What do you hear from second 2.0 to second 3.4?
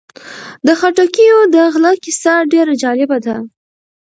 کیسه ډېره جالبه ده.